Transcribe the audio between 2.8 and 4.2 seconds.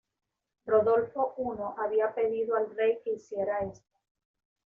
que hiciera esto.